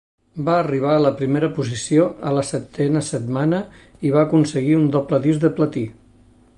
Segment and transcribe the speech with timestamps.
[0.45, 3.61] Va arribar a la primera posició a la setena setmana
[4.09, 5.87] i va aconseguir un doble disc de platí.